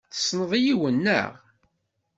Tessneḍ 0.13 0.51
yiwen, 0.63 0.95
naɣ? 1.03 1.31